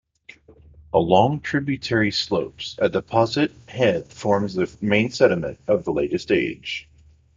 [0.95, 6.89] Along tributary slopes, a deposit, head, forms the main sediment of latest age.